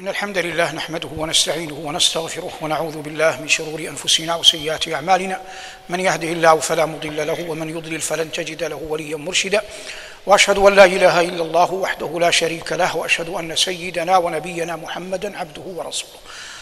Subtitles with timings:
[0.00, 5.40] إن الحمد لله نحمده ونستعينه ونستغفره ونعوذ بالله من شرور أنفسنا وسيئات أعمالنا.
[5.88, 9.62] من يهده الله فلا مضل له ومن يضلل فلن تجد له وليا مرشدا.
[10.26, 15.38] وأشهد أن لا إله إلا الله وحده لا شريك له وأشهد أن سيدنا ونبينا محمدا
[15.38, 16.20] عبده ورسوله.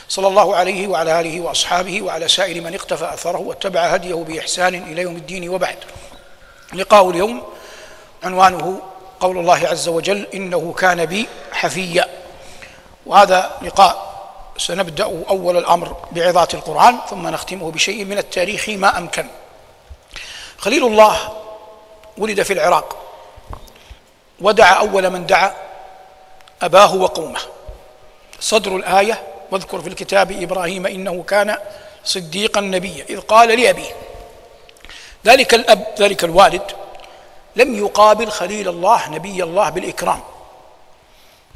[0.08, 5.02] صلى الله عليه وعلى آله وأصحابه وعلى سائر من اقتفى أثره واتبع هديه بإحسان إلى
[5.02, 5.78] يوم الدين وبعد.
[6.72, 7.42] لقاء اليوم
[8.22, 8.82] عنوانه
[9.20, 12.23] قول الله عز وجل إنه كان بي حفيا.
[13.06, 14.14] وهذا لقاء
[14.58, 19.26] سنبدأ أول الأمر بعظات القرآن ثم نختمه بشيء من التاريخ ما أمكن.
[20.58, 21.32] خليل الله
[22.18, 22.96] ولد في العراق.
[24.40, 25.54] ودعا أول من دعا
[26.62, 27.40] أباه وقومه.
[28.40, 31.58] صدر الآية واذكر في الكتاب إبراهيم إنه كان
[32.04, 33.92] صديقا نبيا إذ قال لأبيه
[35.26, 36.62] ذلك الأب ذلك الوالد
[37.56, 40.20] لم يقابل خليل الله نبي الله بالإكرام.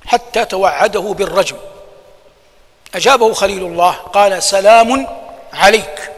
[0.09, 1.57] حتى توعده بالرجم.
[2.95, 5.07] أجابه خليل الله قال سلام
[5.53, 6.11] عليك.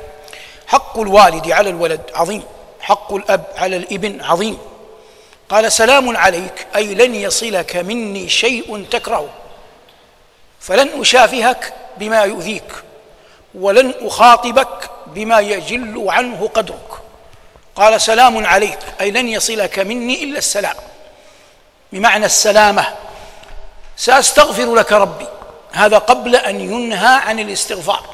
[0.67, 2.43] حق الوالد على الولد عظيم
[2.81, 4.59] حق الأب على الإبن عظيم.
[5.49, 9.29] قال سلام عليك أي لن يصلك مني شيء تكرهه.
[10.61, 12.73] فلن أشافهك بما يؤذيك
[13.55, 16.91] ولن أخاطبك بما يجل عنه قدرك.
[17.77, 20.77] قال سلام عليك أي لن يصلك مني إلا السلام.
[21.93, 22.95] بمعنى السلامة.
[24.01, 25.27] سأستغفر لك ربي.
[25.73, 28.05] هذا قبل أن ينهى عن الاستغفار.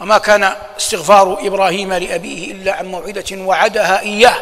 [0.00, 4.36] وما كان استغفار إبراهيم لأبيه إلا عن موعدة وعدها إياه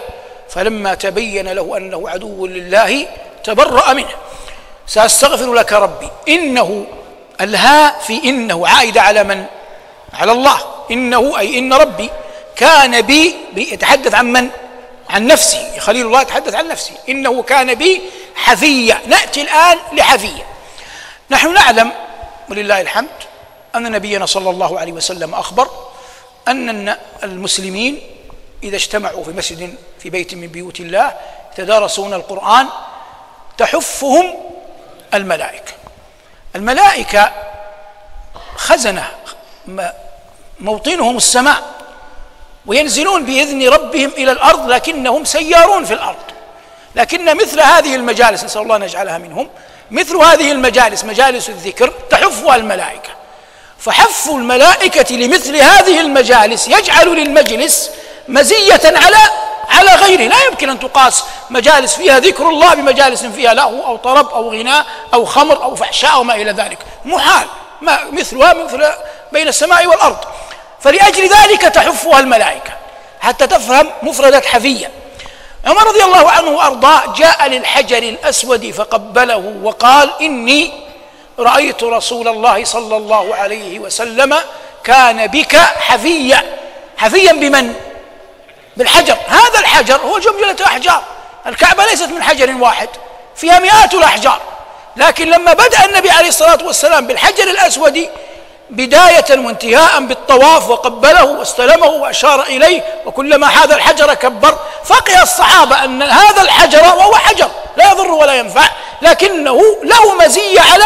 [0.48, 3.06] فلما تبين له أنه عدو لله
[3.44, 4.14] تبرأ منه.
[4.86, 6.08] سأستغفر لك ربي.
[6.28, 6.86] إنه
[7.40, 9.44] الهاء في إنه عائدة على من؟
[10.14, 10.58] على الله.
[10.90, 12.10] إنه أي إن ربي
[12.56, 14.48] كان بي يتحدث عن من؟
[15.10, 15.78] عن نفسه.
[15.78, 16.92] خليل الله يتحدث عن نفسه.
[17.08, 18.02] إنه كان بي
[18.42, 20.46] حفية نأتي الآن لحفية
[21.30, 21.92] نحن نعلم
[22.50, 23.08] ولله الحمد
[23.74, 25.68] أن نبينا صلى الله عليه وسلم أخبر
[26.48, 28.00] أن المسلمين
[28.62, 31.12] إذا اجتمعوا في مسجد في بيت من بيوت الله
[31.52, 32.68] يتدارسون القرآن
[33.58, 34.34] تحفهم
[35.14, 35.72] الملائكة.
[36.56, 37.32] الملائكة
[38.56, 39.08] خزنة
[40.60, 41.62] موطنهم السماء
[42.66, 46.31] وينزلون بإذن ربهم إلى الأرض لكنهم سيارون في الأرض.
[47.02, 49.48] لكن مثل هذه المجالس نسأل الله أن يجعلها منهم.
[49.90, 53.08] مثل هذه المجالس مجالس الذكر تحفها الملائكة.
[53.78, 57.90] فحف الملائكة لمثل هذه المجالس يجعل للمجلس
[58.28, 59.16] مزية على
[59.68, 60.28] على غيره.
[60.28, 64.86] لا يمكن أن تقاس مجالس فيها ذكر الله بمجالس فيها لهو أو طرب أو غناء
[65.14, 66.78] أو خمر أو فحشاء أو ما إلى ذلك.
[67.04, 67.46] محال
[67.80, 68.92] ما مثلها مثل
[69.32, 70.18] بين السماء والأرض.
[70.80, 72.72] فلأجل ذلك تحفها الملائكة.
[73.20, 75.01] حتى تفهم مفردة حفية
[75.66, 80.72] عمر رضي الله عنه وأرضاه جاء للحجر الأسود فقبله وقال إني
[81.38, 84.38] رأيت رسول الله صلى الله عليه وسلم
[84.84, 86.58] كان بك حفيا.
[86.96, 87.74] حفيا بمن؟
[88.76, 89.16] بالحجر.
[89.28, 91.02] هذا الحجر هو جمجله أحجار.
[91.46, 92.88] الكعبة ليست من حجر واحد
[93.36, 94.40] فيها مئات الأحجار.
[94.96, 98.08] لكن لما بدأ النبي عليه الصلاة والسلام بالحجر الأسود
[98.72, 104.58] بداية وانتهاء بالطواف وقبله واستلمه وأشار إليه وكلما حاذ الحجر كبر.
[104.84, 108.68] فقه الصحابة أن هذا الحجر وهو حجر لا يضر ولا ينفع
[109.02, 110.84] لكنه له مزية على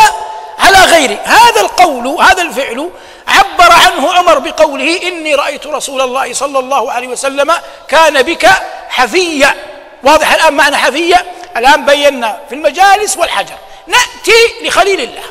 [0.58, 1.18] على غيره.
[1.24, 2.90] هذا القول هذا الفعل
[3.28, 7.52] عبر عنه عمر بقوله إني رأيت رسول الله صلى الله عليه وسلم
[7.88, 8.48] كان بك
[8.88, 9.54] حفيا.
[10.02, 11.24] واضح الآن معنى حفية
[11.56, 13.54] الآن بينا في المجالس والحجر.
[13.86, 15.24] نأتي لخليل الله.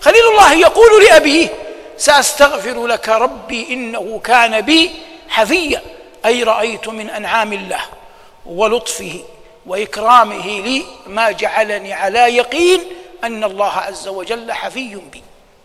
[0.00, 1.48] خليل الله يقول لأبيه
[2.02, 4.90] سأستغفر لك ربي إنه كان بي
[5.28, 5.82] حفيا.
[6.26, 7.80] أي رأيت من أنعام الله
[8.46, 9.24] ولطفه
[9.66, 12.80] وإكرامه لي ما جعلني على يقين
[13.24, 15.22] أن الله عز وجل حفي بي.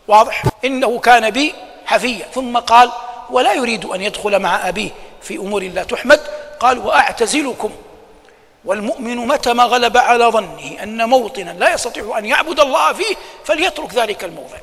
[0.08, 1.53] واضح؟ إنه كان بي
[1.86, 2.26] حفيا.
[2.34, 2.92] ثم قال
[3.30, 4.90] ولا يريد أن يدخل مع ابيه
[5.22, 6.20] في أمور لا تحمد
[6.59, 7.72] قال وأعتزلكم
[8.66, 13.16] والمؤمن متى ما غلب على ظنه أن موطنا لا يستطيع أن يعبد الله فيه
[13.46, 14.58] فليترك ذلك الموضع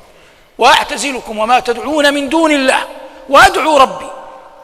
[0.59, 2.85] وأعتزلكم وما تدعون من دون الله
[3.29, 4.07] وأدعو ربي.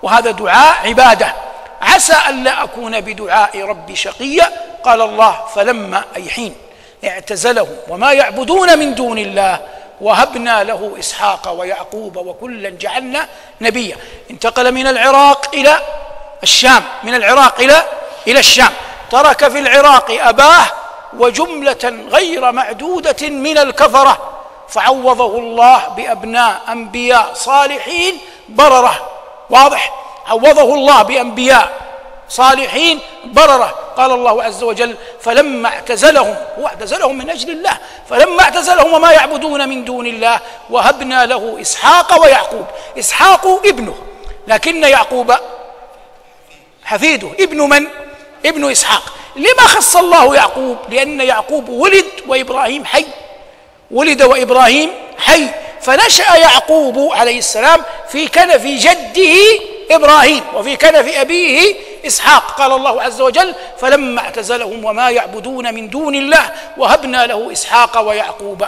[0.02, 1.34] وهذا دعاء عبادة.
[1.82, 4.50] عسى الا أكون بدعاء ربي شقيا.
[4.84, 6.54] قال الله فلما أي حين
[7.04, 9.60] اعتزلهم وما يعبدون من دون الله
[10.00, 13.28] وهبنا له إسحاق ويعقوب وكلا جعلنا
[13.60, 13.96] نبيا.
[14.30, 15.82] انتقل من العراق إلى
[16.42, 17.82] الشام من العراق إلى
[18.26, 18.72] إلى الشام.
[19.10, 20.66] ترك في العراق أباه
[21.18, 24.39] وجملة غير معدودة من الكفرة.
[24.70, 28.18] فعوضه الله بأبناء أنبياء صالحين
[28.48, 29.10] بررة.
[29.50, 29.92] واضح؟
[30.26, 31.72] عوضه الله بأنبياء
[32.28, 33.74] صالحين بررة.
[33.96, 37.78] قال الله عز وجل فلما اعتزلهم هو اعتزلهم من أجل الله.
[38.10, 40.40] فلما اعتزلهم وما يعبدون من دون الله
[40.70, 42.66] وهبنا له إسحاق ويعقوب.
[42.98, 43.94] إسحاق ابنه
[44.48, 45.34] لكن يعقوب
[46.84, 47.28] حفيده.
[47.40, 47.86] ابن من؟
[48.46, 49.02] ابن إسحاق.
[49.36, 53.06] لما خص الله يعقوب؟ لأن يعقوب ولد وإبراهيم حي.
[53.90, 55.46] ولد وإبراهيم حي
[55.80, 59.36] فنشأ يعقوب عليه السلام في كنف جده
[59.90, 61.74] إبراهيم وفي كنف أبيه
[62.06, 62.50] إسحاق.
[62.58, 68.64] قال الله عز وجل فلما اعتزلهم وما يعبدون من دون الله وهبنا له إسحاق ويعقوب.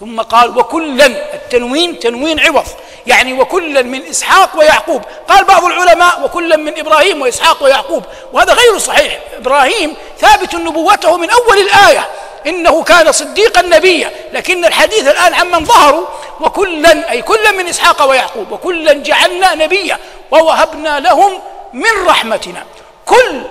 [0.00, 1.06] ثم قال وكلا.
[1.06, 2.66] التنوين تنوين عوض
[3.06, 5.02] يعني وكلا من إسحاق ويعقوب.
[5.28, 8.02] قال بعض العلماء وكلا من إبراهيم وإسحاق ويعقوب.
[8.32, 9.18] وهذا غير صحيح.
[9.36, 12.08] إبراهيم ثابت نبوته من أول الآية.
[12.46, 16.06] إنه كان صديقا نبيا لكن الحديث الآن عمن ظهروا
[16.40, 19.98] وكلا أي كلا من إسحاق ويعقوب وكلا جعلنا نبيا
[20.30, 21.40] ووهبنا لهم
[21.72, 22.66] من رحمتنا.
[23.06, 23.42] كل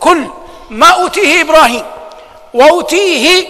[0.00, 0.26] كل
[0.70, 1.84] ما أوتيه إبراهيم
[2.54, 3.48] وأوتيه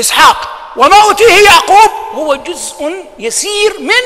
[0.00, 4.04] إسحاق وما أوتيه يعقوب هو جزء يسير من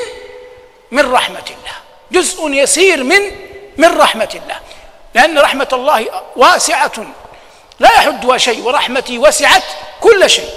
[0.91, 1.75] من رحمة الله.
[2.11, 3.31] جزء يسير من
[3.77, 4.59] من رحمة الله.
[5.15, 6.91] لأن رحمة الله واسعة.
[7.79, 9.63] لا يحدها شيء ورحمتي وسعت
[10.01, 10.49] كل شيء.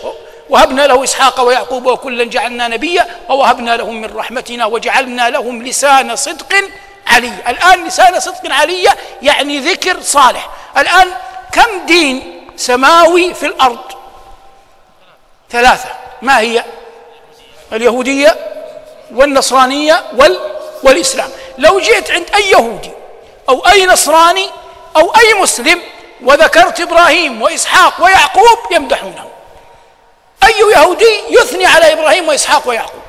[0.51, 6.55] وهبنا له إسحاق ويعقوب وكلا جعلنا نبيا ووهبنا لهم من رحمتنا وجعلنا لهم لسان صدق
[7.07, 7.33] علي.
[7.49, 8.89] الآن لسان صدق علي
[9.23, 10.51] يعني ذكر صالح.
[10.79, 11.09] الآن
[11.53, 13.79] كم دين سماوي في الأرض؟
[15.51, 15.89] ثلاثة.
[16.23, 16.65] ما هي؟
[17.73, 18.37] اليهودية
[19.15, 20.41] والنصرانية وال
[20.83, 21.31] والإسلام.
[21.59, 22.91] لو جئت عند أي يهودي
[23.49, 24.51] أو أي نصراني
[24.97, 25.81] أو أي مسلم
[26.23, 29.31] وذكرت إبراهيم وإسحاق ويعقوب يمدحونه.
[30.45, 33.03] أي يهودي يثني على إبراهيم وإسحاق ويعقوب؟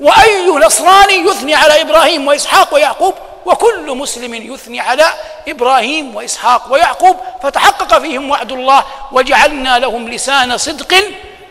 [0.00, 3.14] وأي نصراني يثني على إبراهيم وإسحاق ويعقوب؟
[3.46, 5.06] وكل مسلم يثني على
[5.48, 7.16] إبراهيم وإسحاق ويعقوب.
[7.42, 10.94] فتحقق فيهم وعد الله وجعلنا لهم لسان صدق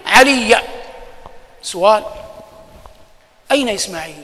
[0.05, 0.63] عليا.
[1.61, 2.03] سؤال
[3.51, 4.23] أين إسماعيل؟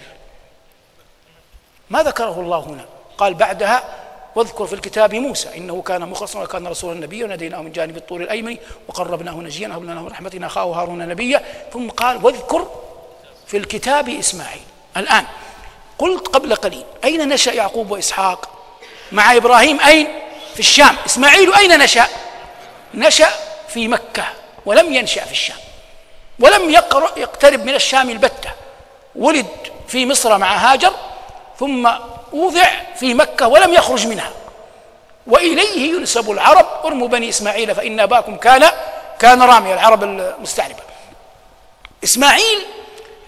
[1.90, 2.86] ما ذكره الله هنا.
[3.18, 3.84] قال بعدها
[4.36, 8.58] واذكر في الكتاب موسى إنه كان مخلصا وكان رسولا نبيا وناديناه من جانب الطور الأيمن
[8.88, 12.68] وقربناه نجيا هب من رحمتنا أخاه هارون نبيا ثم قال واذكر
[13.48, 14.62] في الكتاب إسماعيل.
[14.98, 15.26] الآن
[16.00, 18.50] قلت قبل قليل أين نشأ يعقوب وإسحاق؟
[19.12, 20.08] مع إبراهيم أين؟
[20.54, 20.96] في الشام.
[21.06, 22.08] إسماعيل أين نشأ؟
[22.94, 23.30] نشأ
[23.70, 24.26] في مكة
[24.66, 25.58] ولم ينشأ في الشام
[26.40, 26.70] ولم
[27.18, 28.52] يقترب من الشام البتة.
[29.16, 29.48] ولد
[29.88, 30.94] في مصر مع هاجر
[31.60, 31.90] ثم
[32.34, 34.32] وضع في مكة ولم يخرج منها.
[35.28, 38.72] وإليه ينسب العرب ارموا بني إسماعيل فإن أباكم كان
[39.20, 40.84] كان رامي العرب المستعربة.
[42.04, 42.66] إسماعيل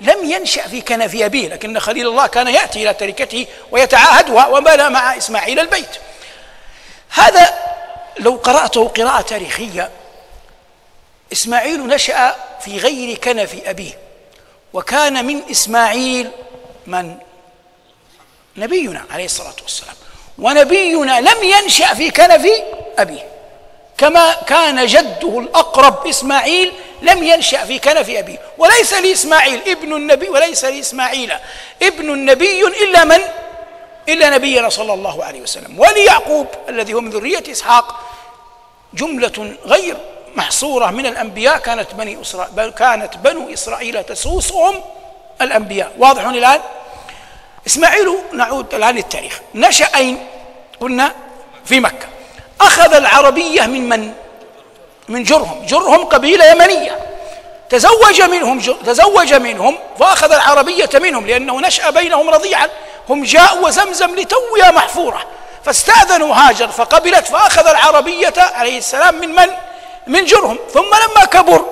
[0.01, 5.17] لم ينشأ في كنف أبيه لكن خليل الله كان يأتي إلى تركته ويتعاهدها وبنى مع
[5.17, 5.97] إسماعيل البيت.
[7.09, 7.53] هذا
[8.19, 9.89] لو قرأته قراءة تاريخية
[11.33, 13.91] إسماعيل نشأ في غير كنف أبيه
[14.73, 16.31] وكان من إسماعيل
[16.87, 17.17] من؟
[18.57, 19.95] نبينا عليه الصلاة والسلام.
[20.37, 22.47] ونبينا لم ينشأ في كنف
[22.99, 23.27] أبيه.
[23.97, 28.39] كما كان جده الأقرب إسماعيل لم ينشأ في كنف أبيه.
[28.57, 31.33] وليس لإسماعيل ابن النبي وليس لإسماعيل
[31.83, 33.19] ابن النبي إلا من؟
[34.09, 35.79] إلا نبينا صلى الله عليه وسلم.
[35.79, 37.99] وليعقوب الذي هو من ذرية إسحاق
[38.93, 39.97] جملة غير
[40.35, 41.57] محصورة من الأنبياء.
[41.57, 44.83] كانت بني إسرائيل كانت بنو إسرائيل تسوسهم
[45.41, 45.91] الأنبياء.
[45.97, 46.59] واضح الآن؟
[47.67, 49.39] إسماعيل نعود الآن للتاريخ.
[49.55, 50.27] نشأ أين؟
[50.81, 51.11] قلنا
[51.65, 52.07] في مكة.
[52.61, 54.13] أخذ العربية من من؟
[55.09, 55.65] من جرهم.
[55.65, 56.99] جرهم قبيلة يمنية.
[57.69, 62.69] تزوج منهم تزوج منهم فأخذ العربية منهم لأنه نشأ بينهم رضيعا.
[63.09, 65.25] هم جاءوا وزمزم لتويا محفورة.
[65.65, 69.49] فاستأذنوا هاجر فقبلت فأخذ العربية عليه السلام من من؟
[70.07, 70.57] من جرهم.
[70.73, 71.65] ثم لما كبر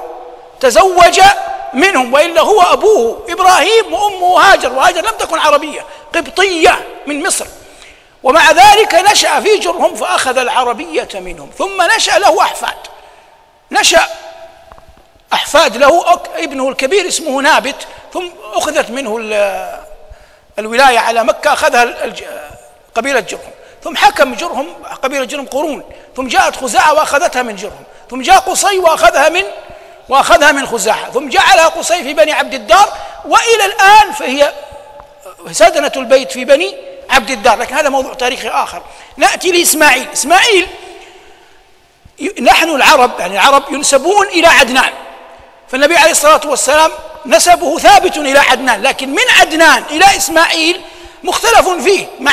[0.60, 1.22] تزوج
[1.76, 7.46] منهم وإلا هو أبوه إبراهيم وأمه هاجر وهاجر لم تكن عربية قبطية من مصر.
[8.24, 11.50] ومع ذلك نشأ في جرهم فأخذ العربية منهم.
[11.58, 12.78] ثم نشأ له أحفاد.
[13.72, 14.08] نشأ
[15.34, 19.18] أحفاد له ابنه الكبير اسمه نابت ثم أخذت منه
[20.60, 22.12] الولاية على مكة أخذها
[22.96, 23.52] قبيلة جرهم.
[23.84, 24.68] ثم حكم جرهم
[25.04, 25.84] قبيلة جرهم قرون.
[26.16, 27.84] ثم جاءت خزاعة وأخذتها من جرهم.
[28.10, 29.44] ثم جاء قصي وأخذها من
[30.10, 31.12] وأخذها من خزاعة.
[31.12, 32.94] ثم جعلها قصي في بني عبد الدار
[33.26, 34.54] وإلى الآن فهي
[35.52, 36.76] سدنة البيت في بني
[37.10, 37.58] عبد الدار.
[37.58, 38.82] لكن هذا موضوع تاريخي آخر.
[39.18, 40.08] نأتي لإسماعيل.
[40.14, 40.68] إسماعيل
[42.42, 44.94] نحن العرب يعني العرب ينسبون إلى عدنان.
[45.72, 46.92] فالنبي عليه الصلاة والسلام
[47.26, 48.82] نسبه ثابت إلى عدنان.
[48.82, 50.82] لكن من عدنان إلى إسماعيل
[51.24, 52.08] مختلف فيه.
[52.20, 52.32] مع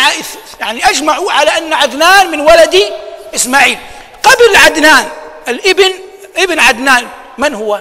[0.60, 2.92] يعني أجمعوا على أن عدنان من ولد
[3.34, 3.78] إسماعيل.
[4.22, 5.08] قبل عدنان
[5.48, 5.92] الإبن
[6.36, 7.80] ابن عدنان من هو؟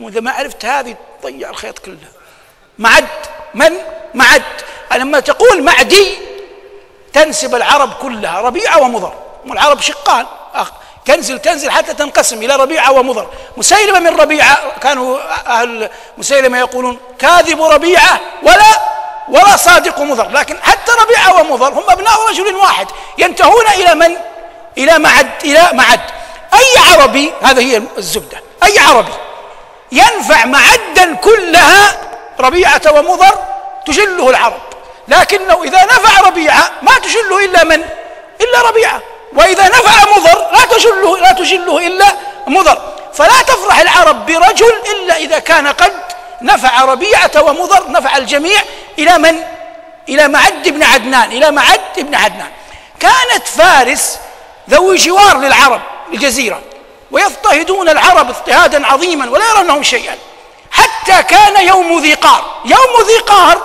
[0.00, 1.96] وإذا ما عرفت هذه ضيع الخيط كله.
[2.78, 3.08] معد.
[3.54, 3.72] من؟
[4.14, 4.42] معد.
[4.94, 6.18] لما تقول معدي
[7.12, 9.12] تنسب العرب كلها ربيعة ومضر.
[9.46, 10.26] والعرب شقان
[11.04, 13.30] تنزل تنزل حتى تنقسم إلى ربيعة ومضر.
[13.56, 18.96] مسيلمة من ربيعة كانوا أهل مسيلمة يقولون كاذب ربيعة ولا
[19.28, 20.28] ولا صادق مضر.
[20.28, 22.86] لكن حتى ربيعة ومضر هم أبناء رجل واحد.
[23.18, 24.16] ينتهون إلى من؟
[24.78, 25.30] إلى معد.
[25.44, 26.00] إلى معد.
[26.54, 28.42] أي عربي هذا هي الزبدة.
[28.62, 29.12] أي عربي
[29.92, 31.98] ينفع معدا كلها
[32.40, 33.38] ربيعة ومضر
[33.86, 34.60] تجله العرب.
[35.08, 37.84] لكنه إذا نفع ربيعة ما تجله إلا من؟
[38.40, 39.00] إلا ربيعة.
[39.34, 42.06] وإذا نفع مضر لا تجله لا تجله إلا
[42.46, 42.78] مضر.
[43.14, 45.92] فلا تفرح العرب برجل إلا إذا كان قد
[46.42, 48.60] نفع ربيعة ومضر نفع الجميع
[48.98, 49.42] إلى من؟
[50.08, 52.50] إلى معد بن عدنان إلى معد بن عدنان.
[53.00, 54.18] كانت فارس
[54.70, 55.80] ذوي جوار للعرب.
[56.12, 56.60] الجزيرة
[57.10, 60.16] ويضطهدون العرب اضطهادا عظيما ولا يرونهم شيئا.
[60.70, 62.44] حتى كان يوم ذي قار.
[62.64, 63.62] يوم ذي قار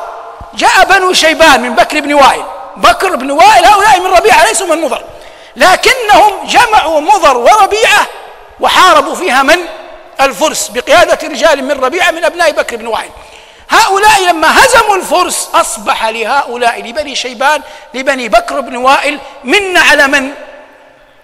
[0.54, 2.44] جاء بنو شيبان من بكر بن وائل.
[2.78, 5.04] بكر بن وائل هؤلاء من ربيعة ليسوا من مضر.
[5.56, 8.08] لكنهم جمعوا مضر وربيعة
[8.60, 9.60] وحاربوا فيها من؟
[10.22, 13.10] الفرس بقيادة رجال من ربيعة من أبناء بكر بن وائل.
[13.70, 17.62] هؤلاء لما هزموا الفرس أصبح لهؤلاء لبني شيبان
[17.94, 20.32] لبني بكر بن وائل من على من؟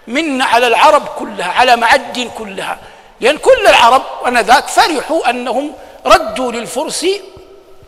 [0.08, 2.78] من على العرب كلها على معد كلها.
[3.20, 5.72] لأن كل العرب آنذاك فرحوا أنهم
[6.06, 7.06] ردوا للفرس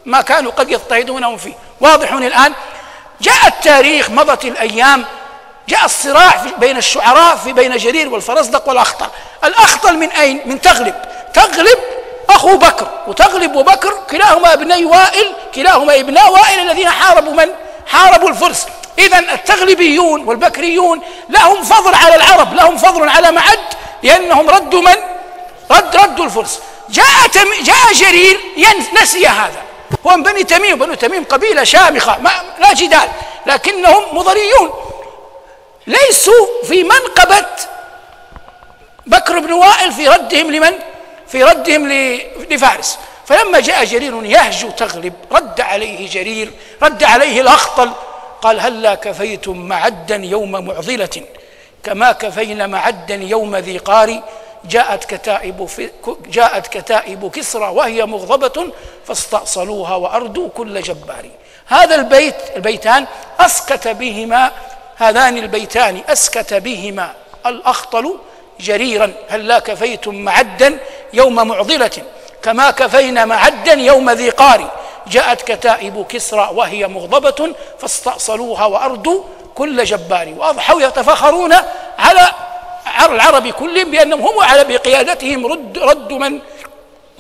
[0.05, 1.53] ما كانوا قد يضطهدونهم فيه.
[1.81, 2.53] واضح الآن
[3.21, 5.05] جاء التاريخ مضت الأيام
[5.69, 9.07] جاء الصراع في بين الشعراء في بين جرير والفرزدق والأخطل.
[9.45, 10.95] الأخطل من أين؟ من تغلب.
[11.35, 11.79] تغلب
[12.31, 17.49] أخو بكر وتغلب وبكر كلاهما ابني وائل كلاهما ابناء وائل الذين حاربوا من؟
[17.87, 18.67] حاربوا الفرس.
[18.99, 23.59] إذا التغلبيون والبكريون لهم فضل على العرب لهم فضل على معد
[24.03, 24.97] لأنهم ردوا من؟
[25.71, 26.61] رد ردوا الفرس.
[26.91, 27.29] جاء
[27.63, 28.41] جاء جرير
[29.03, 29.63] نسي هذا.
[30.07, 33.09] هو من بني تميم بنو تميم قبيلة شامخة ما لا جدال
[33.47, 34.71] لكنهم مضريون.
[35.87, 37.47] ليسوا في منقبة
[39.07, 40.73] بكر بن وائل في ردهم لمن؟
[41.29, 41.89] في ردهم
[42.51, 42.99] لفارس.
[43.27, 47.91] فلما جاء جرير يهجو تغلب رد عليه جرير رد عليه الأخطل.
[48.43, 51.23] قال هلا كفيتم معدا يوم معضلة؟
[51.85, 54.23] كما كفينا معدا يوم ذي قار
[54.65, 55.91] جاءت كتائب في
[56.27, 58.73] جاءت كتائب كسرى وهي مغضبة
[59.07, 61.25] فاستأصلوها وأردوا كل جبار.
[61.67, 63.07] هذا البيت البيتان
[63.41, 64.51] أسكت بهما
[64.97, 67.13] هذان البيتان أسكت بهما.
[67.47, 68.19] الأخطل
[68.61, 70.79] جريرا هلا كفيتم معدا
[71.13, 72.03] يوم معضلة؟
[72.43, 74.80] كما كفينا معدا يوم ذي قار.
[75.07, 79.23] جاءت كتائب كسرى وهي مغضبة فاستأصلوها وأردوا
[79.55, 80.35] كل جبار.
[80.37, 81.55] وأضحوا يتفاخرون
[81.99, 82.35] على
[83.05, 86.41] العرب كلهم بأنهم هم على بقيادتهم رد ردوا من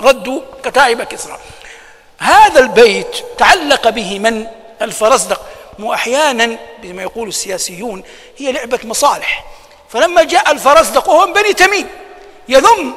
[0.00, 1.38] ردوا كتائب كسرى.
[2.18, 4.46] هذا البيت تعلق به من؟
[4.82, 5.40] الفرزدق.
[5.78, 8.02] واحيانا بما يقول السياسيون
[8.38, 9.44] هي لعبة مصالح.
[9.88, 11.88] فلما جاء الفرزدق وهو من بني تميم
[12.48, 12.94] يذم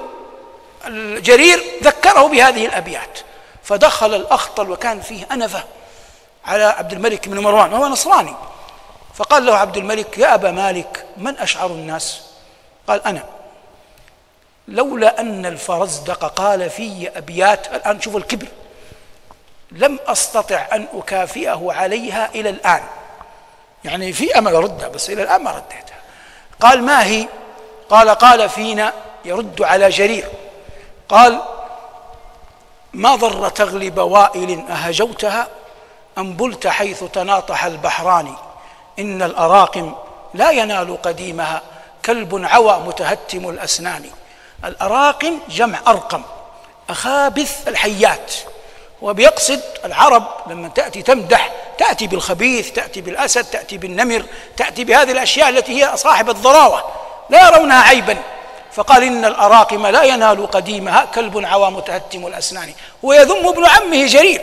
[0.87, 3.19] الجرير ذكره بهذه الأبيات.
[3.63, 5.63] فدخل الاخطل وكان فيه أنفة
[6.45, 8.35] على عبد الملك بن مروان وهو نصراني.
[9.13, 12.21] فقال له عبد الملك يا أبا مالك من أشعر الناس؟
[12.87, 13.23] قال أنا.
[14.67, 18.47] لولا أن الفرزدق قال في أبيات الآن شوفوا الكبر
[19.71, 22.83] لم أستطع أن أكافئه عليها إلى الآن.
[23.83, 25.97] يعني في امل اردها بس إلى الآن ما رديتها.
[26.59, 27.27] قال ما هي؟
[27.89, 28.93] قال قال فينا
[29.25, 30.27] يرد على جرير.
[31.09, 31.41] قال
[32.93, 35.47] ما ضر تغلب وائل أهجوتها
[36.17, 38.35] أم بلت حيث تناطح البحران؟
[38.99, 39.93] إن الأراقم
[40.33, 41.61] لا ينال قديمها
[42.05, 44.05] كلب عوى متهتم الأسنان.
[44.65, 46.21] الأراقم جمع أرقم
[46.89, 48.33] أخابث الحيات.
[49.01, 54.25] وبيقصد العرب لما تأتي تمدح تأتي بالخبيث تأتي بالأسد تأتي بالنمر
[54.57, 56.83] تأتي بهذه الأشياء التي هي صاحب الضراوة.
[57.29, 58.17] لا يرونها عيبا.
[58.75, 62.73] فقال إن الأراقم لا ينال قديمها كلب عوى متهتم الأسنان.
[63.03, 64.41] ويذم ابن عمه جرير.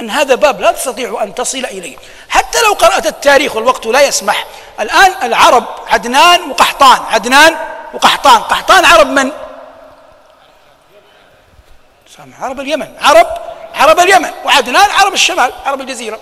[0.00, 1.96] أن هذا باب لا تستطيع أن تصل إليه.
[2.28, 4.46] حتى لو قرأت التاريخ والوقت لا يسمح.
[4.80, 6.98] الآن العرب عدنان وقحطان.
[7.10, 7.56] عدنان
[7.94, 8.42] وقحطان.
[8.42, 9.30] قحطان عرب من؟
[12.40, 12.88] عرب اليمن.
[13.00, 13.26] عرب
[13.74, 14.30] عرب اليمن.
[14.44, 16.20] وعدنان عرب الشمال عرب الجزيرة.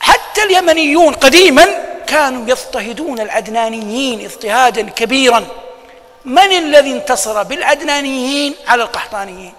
[0.00, 1.66] حتى اليمنيون قديما
[2.06, 5.44] كانوا يضطهدون العدنانيين اضطهادا كبيرا.
[6.24, 9.52] من الذي انتصر؟ بالعدنانيين على القحطانيين.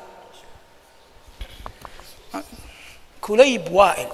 [3.22, 4.08] كليب وائل.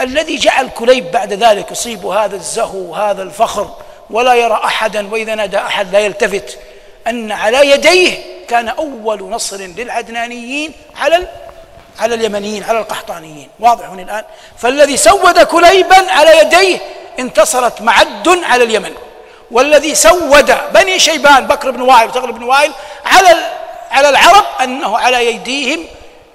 [0.00, 3.76] الذي جعل كليب بعد ذلك يصيب هذا الزهو وهذا الفخر
[4.10, 6.58] ولا يرى أحدا وإذا نادى أحد لا يلتفت.
[7.06, 8.18] أن على يديه
[8.48, 11.28] كان أول نصر للعدنانيين على
[11.98, 13.48] على اليمنيين على القحطانيين.
[13.60, 14.24] واضح الآن.
[14.58, 16.78] فالذي سود كليبا على يديه
[17.18, 18.94] انتصرت معد على اليمن.
[19.52, 22.72] والذي سود بني شيبان بكر بن وائل وتغلب بن وائل
[23.04, 23.28] على
[23.90, 25.86] على العرب أنه على يديهم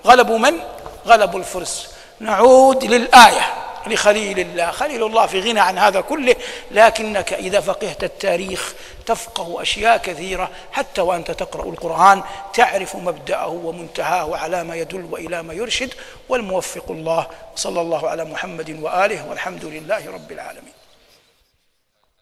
[0.05, 0.59] غلبوا من؟
[1.07, 1.89] غلبوا الفرس.
[2.19, 3.53] نعود للآية
[3.87, 4.71] لخليل الله.
[4.71, 6.35] خليل الله في غنى عن هذا كله
[6.71, 8.73] لكنك إذا فقهت التاريخ
[9.05, 15.53] تفقه أشياء كثيرة حتى وأنت تقرأ القرآن تعرف مبدأه ومنتهاه على ما يدل وإلى ما
[15.53, 15.93] يرشد.
[16.29, 20.76] والموفق الله صلى الله على محمد وآله والحمد لله رب العالمين.